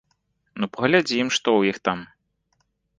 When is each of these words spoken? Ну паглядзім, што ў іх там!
Ну 0.63 0.69
паглядзім, 0.79 1.27
што 1.37 1.49
ў 1.59 1.77
іх 1.77 1.85
там! 1.87 1.99